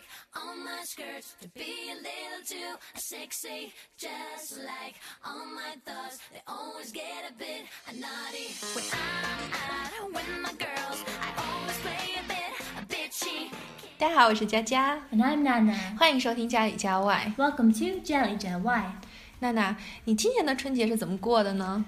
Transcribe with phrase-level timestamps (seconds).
[0.00, 0.02] like
[0.34, 3.72] all my skirts to be a little too sexy.
[3.98, 8.56] Just like all my thoughts, they always get a bit naughty.
[8.72, 9.52] When I'm
[10.00, 12.52] out with my girls, I always play a bit
[12.88, 13.50] bitchy.
[13.98, 15.76] 大家好，我是佳佳， And I'm Nana.
[15.98, 17.30] 欢迎收听家里家外。
[17.36, 18.92] Welcome to Jelly Jet Y.
[19.40, 21.84] 娜娜，你今年的春节是怎么过的呢？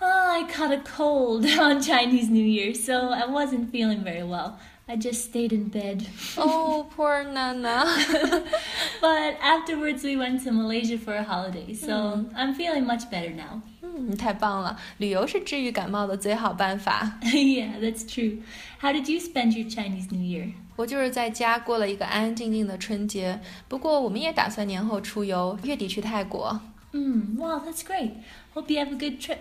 [0.00, 4.58] Oh, I caught a cold on Chinese New Year, so I wasn't feeling very well.
[4.88, 6.04] I just stayed in bed.
[6.36, 7.84] 哦、 p o o r 娜娜。
[9.00, 13.62] But afterwards, we went to Malaysia for a holiday, so I'm feeling much better now.
[13.80, 17.18] 嗯，太棒了，旅游是治愈感冒的最好办法。
[17.22, 18.42] yeah, that's true.
[18.80, 20.52] How did you spend your Chinese New Year?
[20.76, 26.60] 我就是在家过了一个安安静静的春节，不过我们也打算年后出游，月底去泰国。
[26.92, 28.10] Hmm, wow, that's great.
[28.54, 29.38] Hope you have a good trip.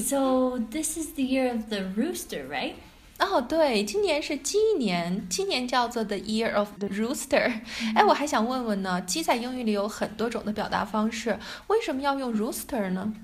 [0.00, 2.74] so, this is the year of the rooster, right?
[3.18, 7.60] 哦，对，今年是鸡年，今年叫做 The Year of the Rooster。
[7.94, 13.14] 哎，我还想问问呢，鸡在英语里有很多种的表达方式，为什么要用 rooster 呢？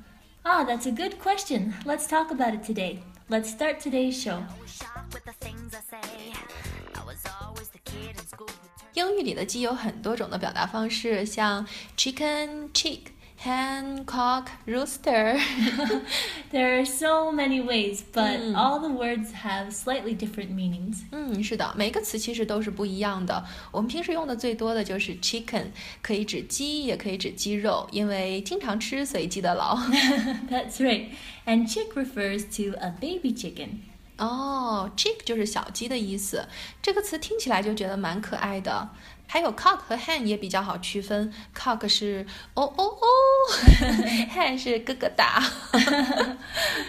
[0.43, 1.73] Ah, that's a good question.
[1.85, 2.99] Let's talk about it today.
[3.29, 4.43] Let's start today's show.
[4.67, 6.01] Shocked with the things I say.
[6.95, 13.01] I was always the kid in school who turned 英语里的鸡有很多种的表达方式，像 chicken、chick、
[13.45, 15.39] hen、cock、rooster。
[16.51, 20.99] There are so many ways, but all the words have slightly different meanings.
[21.11, 23.45] 嗯，是的，每个词其实都是不一样的。
[23.71, 25.67] 我们平时用的最多的就是 chicken，
[26.03, 29.77] 可以指鸡，也可以指鸡肉，因为经常吃，所以记得牢。
[30.51, 31.09] That's right.
[31.47, 33.79] And chick refers to a baby chicken.
[34.19, 36.47] 哦，chick 就是小鸡的意思，
[36.83, 38.91] 这个词听起来就觉得蛮可爱的。
[39.27, 43.01] 还有 cock 和 hen 也比较好区分，cock 是哦哦哦，
[44.35, 45.43] hen 是咯咯哒。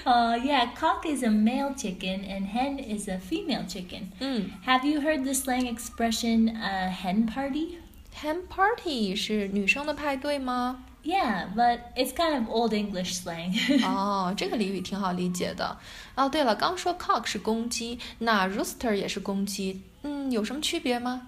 [0.03, 4.09] Uh, yeah, cock is a male chicken and hen is a female chicken.
[4.19, 7.77] 嗯 Have you heard the slang expression a hen party?
[8.19, 10.83] ，hen party 是女生的派对吗？
[11.03, 13.53] Yeah, but it's kind of old English slang.
[13.83, 15.77] 哦，这个俚语挺好理解的。
[16.15, 21.27] 哦，对了，刚说 cock 是公鸡，那 rooster 也是公鸡，嗯，有什么区别吗？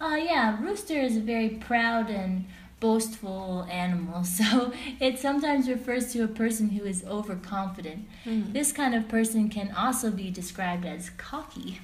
[0.00, 2.44] Uh, yeah, rooster is a very proud and
[2.80, 8.06] boastful animal, so it sometimes refers to a person who is overconfident.
[8.52, 11.80] This kind of person can also be described as cocky.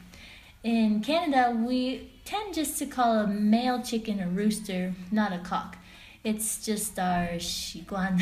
[0.63, 5.79] In Canada, we tend just to call a male chicken a rooster, not a cock.
[6.23, 8.19] It's just our 习惯.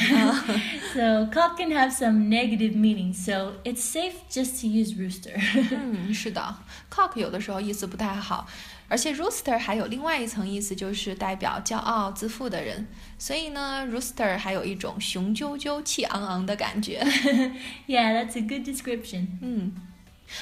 [0.94, 5.34] so cock can have some negative meaning, so it's safe just to use rooster.
[5.72, 6.54] 嗯，是的，
[6.88, 8.46] cock 有的时候意思不太好，
[8.93, 12.87] 而且 rooster 还有另外一层意思，就是代表骄傲自负的人。
[13.17, 17.03] 所以呢，rooster 还有一种雄赳赳、气昂昂的感觉。
[17.87, 19.25] yeah, that's a good description.
[19.41, 19.73] 嗯，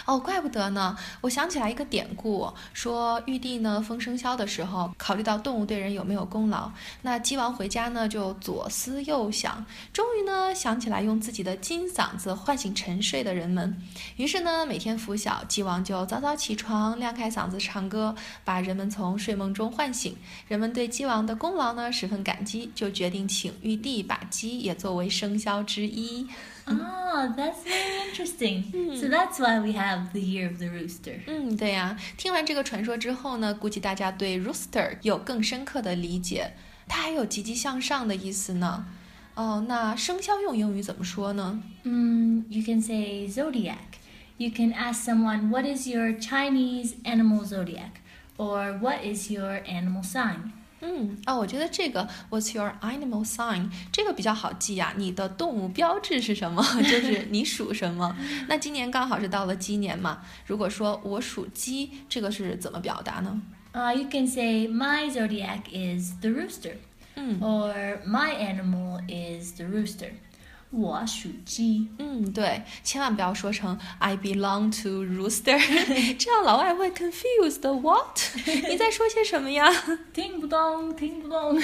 [0.06, 0.98] 哦，怪不得呢！
[1.22, 6.72] 我想起来一个典故，说玉帝呢封生肖的时候，考虑到动物对人有没有功劳，
[7.02, 13.82] 那鸡王回家呢就左思右想，终于呢想起来用自己的金嗓子唤醒沉睡的人们。
[14.16, 18.16] 于是呢，每天拂晓，鸡王就早早起床，亮开嗓子唱歌，
[18.46, 20.16] 把人们从睡梦中唤醒。
[20.48, 26.28] 人们对鸡王的功劳呢十分感激，就决定请玉帝把鸡也作为生肖之一。
[26.69, 28.65] Ah, that's very interesting.
[28.97, 31.21] So that's why we have the year of the rooster.
[31.27, 31.97] 嗯，对呀。
[32.17, 36.55] 听完这个传说之后呢，估计大家对 rooster 有更深刻的理解，
[36.89, 38.85] 它还有积极向上的意思呢。
[39.37, 41.63] 哦，那生肖用英语怎么说呢？
[41.85, 44.01] Mm, you can say zodiac.
[44.39, 48.01] You can ask someone, What is your Chinese animal zodiac?
[48.39, 50.53] Or what is your animal sign?
[50.82, 53.70] 嗯，哦，我觉得这个 What's your animal sign？
[53.92, 56.64] 这个比较好记呀、你的动物标志是什么？
[56.82, 58.16] 就是你属什么。
[58.48, 60.22] 那今年刚好是到了鸡年嘛。
[60.48, 63.42] 如果说我属鸡，这个是怎么表达呢
[63.74, 66.74] ？Uh, you can say, My zodiac is the rooster.
[67.16, 70.12] 嗯 Or my animal is the rooster.
[70.72, 75.60] 我属鸡.嗯，对，千万不要说成 I belong to rooster，
[76.18, 77.62] 这样老外会 confused。
[77.82, 78.20] What？
[78.70, 79.70] 你在说些什么呀？
[80.14, 81.60] 听不懂，听不懂。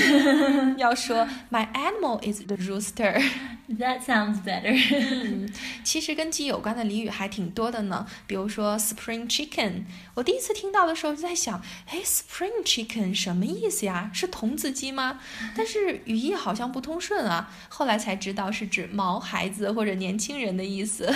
[0.77, 3.23] 要说 My animal is the rooster。
[3.69, 4.73] that sounds better.
[4.93, 5.51] 嗯，
[5.83, 9.83] 其实跟鸡有关的俚语还挺多的呢，比如说 spring chicken。
[10.15, 14.09] 我第一次听到的时候就在想，哎，spring chicken 什么意思呀？
[14.13, 15.19] 是童子鸡吗？
[15.55, 17.49] 但是语义好像不通顺啊。
[17.69, 21.06] 后来才知道是指毛孩子或者年轻人的意思。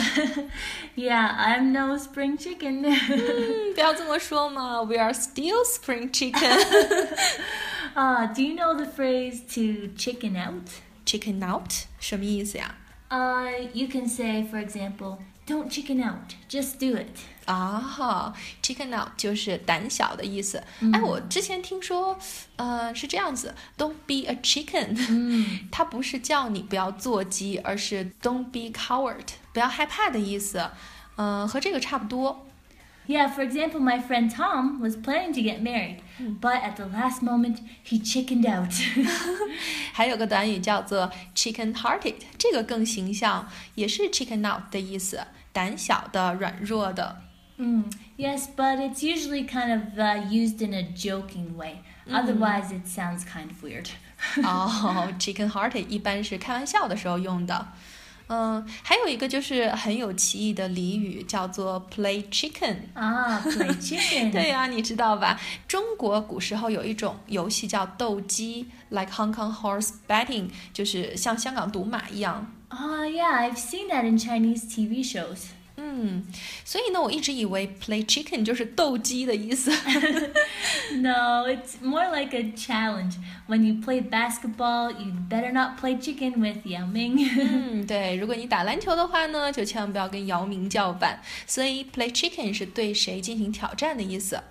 [0.97, 2.83] yeah, I'm no spring chicken.
[2.87, 6.59] 嗯，不要这么说嘛，We are still spring chicken。
[7.95, 10.69] uh, do you know the phrase to chicken out?
[11.05, 12.75] Chicken out 什么意思呀？
[13.09, 15.19] Uh, you can say, for example,
[15.51, 16.35] don't chicken out.
[16.49, 17.07] Just do it.
[17.47, 20.63] 啊，chicken out 就是胆小的意思。
[20.93, 22.19] 哎，我之前听说，
[22.57, 30.71] 呃，是这样子，don't be a chicken，它不是叫你不要做鸡，而是 don't be coward，不要害怕的意思。
[31.19, 32.47] 嗯、和这个差不多。
[33.07, 36.01] Yeah, for example, my friend Tom was planning to get married,
[36.41, 38.73] but at the last moment, he chickened out.
[39.93, 47.23] 还有个短语叫做 chicken-hearted，这个更形象，也是 chicken out 的意思， 胆小的、软弱的。
[47.59, 47.85] Mm,
[48.19, 51.81] yes, but it's usually kind of uh, used in a joking way.
[52.09, 53.89] Otherwise, it sounds kind of weird.
[54.43, 57.69] 哦，chicken-hearted 一般是开玩笑的时候用的。
[58.29, 62.77] 嗯，还有一个就是很有歧义的俚语，叫做 play chicken。
[62.95, 64.33] ah, play chicken.
[64.33, 65.41] 对呀、你知道吧？
[65.69, 72.53] 中国古时候有一种游戏叫斗鸡，like Hong Kong horse betting，就是像香港赌马一样。
[72.71, 75.51] Ah, yeah, I've seen that in Chinese TV shows.
[75.79, 76.25] 嗯，
[76.65, 79.71] 所以呢，我一直以为 play chicken 就是斗鸡的意思。
[80.97, 83.17] No, it's more like a challenge.
[83.47, 87.19] When you play basketball, you'd better not play chicken with Yao Ming.
[87.39, 91.21] 嗯，对，如果你打篮球的话呢，就千万不要跟姚明叫板。
[91.47, 94.43] 所以 play chicken 是对谁进行挑战的意思。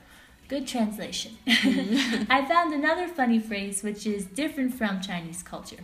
[0.47, 1.29] Good translation.
[2.27, 5.79] I found another funny phrase which is different from Chinese culture.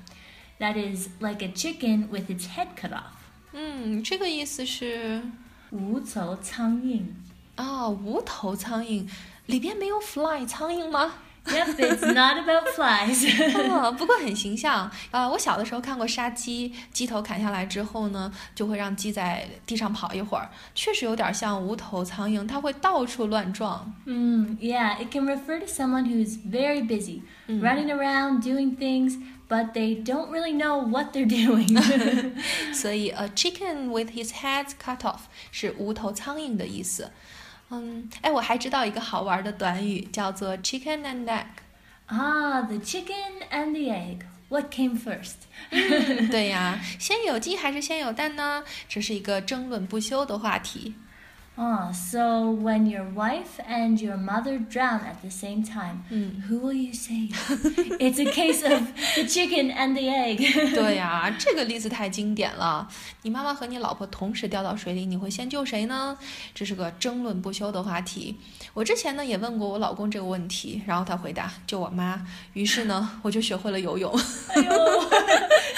[0.59, 3.13] That is like a chicken with its head cut off.
[3.53, 5.23] 嗯，这个意思是
[5.71, 7.03] 无头苍蝇.
[7.57, 9.09] 啊、无头苍蝇
[9.47, 11.15] 里边没有 fly 苍蝇吗？
[11.46, 13.26] Yep, it's not about flies.
[13.68, 14.92] 啊，不过很形象。
[15.10, 23.92] 呃，我小的时候看过杀鸡，鸡头砍下来之后呢，就会让鸡在地上跑一会儿，确实有点像无头苍蝇，它会到处乱撞。
[24.06, 29.18] Mm, yeah, it can refer to someone who's very busy, running around doing things,
[29.50, 31.76] but they don't really know what they're doing.
[32.72, 35.22] 所以，a chicken with his head cut off
[35.52, 37.10] 是无头苍蝇的意思。
[37.71, 41.47] 嗯，哎，我还知道一个好玩的短语，叫做 chicken and egg。
[42.09, 44.21] ah, the chicken and the egg.
[44.49, 45.35] What came first?
[46.31, 48.63] 对呀，先有鸡还是先有蛋呢？
[48.89, 50.95] 这是一个争论不休的话题。
[51.59, 56.05] Ah, so when your wife and your mother drown at the same time,
[56.47, 57.33] who will you save?
[57.99, 58.83] it's a case of
[59.15, 60.37] the chicken and the egg.
[60.75, 62.87] 对呀，这个例子太经典了。
[63.23, 66.19] 你妈妈和你老婆同时掉到水里，你会先救谁呢？
[66.55, 68.37] 这是个争论不休的话题。
[68.75, 72.23] 我之前呢也问过我老公这个问题，然后他回答救我妈。
[72.53, 74.15] 于是呢，我就学会了游泳。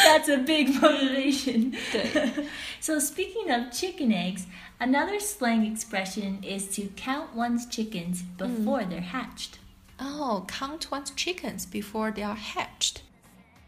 [0.07, 1.71] That's a big motivation.
[1.91, 2.47] 对，
[2.79, 4.45] So, speaking of chicken eggs,
[4.79, 9.59] another slang expression is to count one's chickens before they're hatched.
[9.97, 12.97] 哦、c o u n t one's chickens before they are hatched。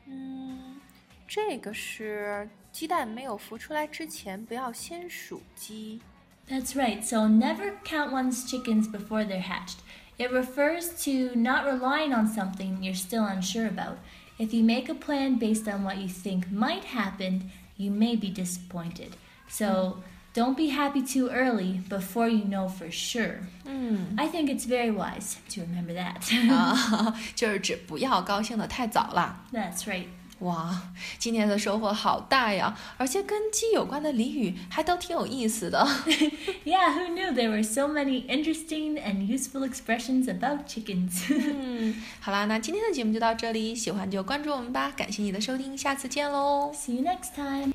[0.08, 0.82] 嗯，
[1.28, 6.02] 这个是鸡蛋没有孵出来之前，不要先数鸡。
[6.50, 9.78] That's right, so never count one's chickens before they're hatched.
[10.18, 13.98] It refers to not relying on something you're still unsure about.
[14.40, 18.30] If you make a plan based on what you think might happen, you may be
[18.30, 19.16] disappointed.
[19.48, 20.04] So
[20.34, 23.40] don't be happy too early before you know for sure.
[23.66, 26.30] 嗯 I think it's very wise to remember that.
[26.52, 29.46] 啊， 就是指不要高兴的太早了。
[29.54, 30.08] That's right.
[30.41, 32.77] 哇，今天的收获好大呀！
[32.97, 35.87] 而且跟鸡有关的俚语还都挺有意思的。
[36.65, 41.25] Yeah, who knew there were so many interesting and useful expressions about chickens?
[41.31, 46.73] 嗯，好啦，那今天的节目就到这里，喜欢就关注我们吧，感谢你的收听，下次见喽。
[46.75, 47.73] See you next time.